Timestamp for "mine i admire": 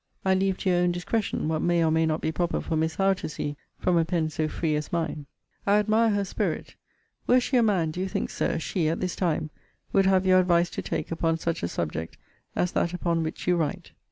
4.91-6.09